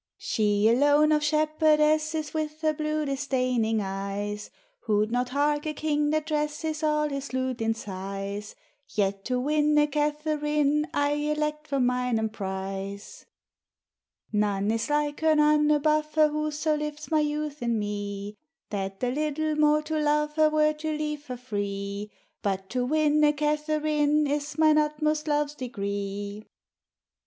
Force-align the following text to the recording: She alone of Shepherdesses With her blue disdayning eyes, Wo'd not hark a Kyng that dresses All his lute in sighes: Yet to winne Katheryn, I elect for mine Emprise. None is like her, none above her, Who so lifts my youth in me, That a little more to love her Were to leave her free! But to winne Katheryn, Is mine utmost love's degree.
She 0.17 0.67
alone 0.67 1.11
of 1.11 1.21
Shepherdesses 1.23 2.33
With 2.33 2.59
her 2.61 2.73
blue 2.73 3.05
disdayning 3.05 3.81
eyes, 3.83 4.49
Wo'd 4.87 5.11
not 5.11 5.29
hark 5.29 5.67
a 5.67 5.75
Kyng 5.75 6.09
that 6.09 6.25
dresses 6.25 6.81
All 6.81 7.09
his 7.09 7.33
lute 7.33 7.61
in 7.61 7.75
sighes: 7.75 8.55
Yet 8.87 9.23
to 9.25 9.39
winne 9.39 9.75
Katheryn, 9.91 10.87
I 10.91 11.11
elect 11.11 11.67
for 11.67 11.79
mine 11.79 12.17
Emprise. 12.17 13.27
None 14.33 14.71
is 14.71 14.89
like 14.89 15.19
her, 15.19 15.35
none 15.35 15.69
above 15.69 16.15
her, 16.15 16.29
Who 16.29 16.49
so 16.49 16.73
lifts 16.73 17.11
my 17.11 17.19
youth 17.19 17.61
in 17.61 17.77
me, 17.77 18.39
That 18.71 19.03
a 19.03 19.11
little 19.11 19.55
more 19.55 19.83
to 19.83 19.99
love 19.99 20.33
her 20.35 20.49
Were 20.49 20.73
to 20.73 20.97
leave 20.97 21.27
her 21.27 21.37
free! 21.37 22.09
But 22.41 22.71
to 22.71 22.83
winne 22.87 23.21
Katheryn, 23.33 24.25
Is 24.27 24.57
mine 24.57 24.79
utmost 24.79 25.27
love's 25.27 25.53
degree. 25.53 26.47